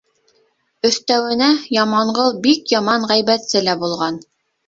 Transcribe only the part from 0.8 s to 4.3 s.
Өҫтәүенә, Яманғол бик яман ғәйбәтсе лә булған.